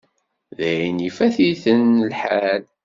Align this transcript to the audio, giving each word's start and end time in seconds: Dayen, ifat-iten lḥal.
Dayen, 0.57 0.97
ifat-iten 1.09 1.81
lḥal. 2.11 2.63